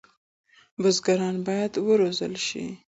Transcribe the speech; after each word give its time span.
بزګران 0.81 1.35
باید 1.47 1.73
وروزل 1.87 2.33
شي. 2.47 2.65